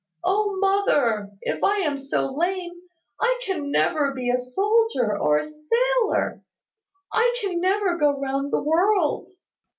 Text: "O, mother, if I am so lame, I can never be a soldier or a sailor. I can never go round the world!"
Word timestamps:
"O, 0.23 0.57
mother, 0.57 1.29
if 1.41 1.63
I 1.63 1.81
am 1.81 1.99
so 1.99 2.33
lame, 2.33 2.71
I 3.19 3.39
can 3.45 3.69
never 3.69 4.15
be 4.15 4.31
a 4.31 4.37
soldier 4.39 5.15
or 5.15 5.37
a 5.37 5.45
sailor. 5.45 6.41
I 7.13 7.37
can 7.39 7.61
never 7.61 7.99
go 7.99 8.19
round 8.19 8.51
the 8.51 8.63
world!" 8.63 9.27